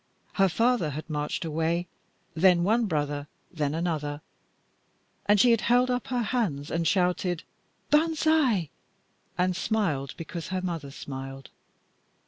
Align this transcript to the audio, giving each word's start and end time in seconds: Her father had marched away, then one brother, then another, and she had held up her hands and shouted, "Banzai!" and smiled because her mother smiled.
Her 0.33 0.49
father 0.49 0.89
had 0.89 1.07
marched 1.11 1.45
away, 1.45 1.87
then 2.33 2.63
one 2.63 2.87
brother, 2.87 3.27
then 3.51 3.75
another, 3.75 4.21
and 5.27 5.39
she 5.39 5.51
had 5.51 5.61
held 5.61 5.91
up 5.91 6.07
her 6.07 6.23
hands 6.23 6.71
and 6.71 6.87
shouted, 6.87 7.43
"Banzai!" 7.91 8.71
and 9.37 9.55
smiled 9.55 10.15
because 10.17 10.47
her 10.47 10.61
mother 10.63 10.89
smiled. 10.89 11.51